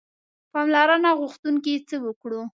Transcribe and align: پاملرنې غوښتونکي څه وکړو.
پاملرنې 0.53 1.11
غوښتونکي 1.19 1.73
څه 1.89 1.95
وکړو. 2.05 2.41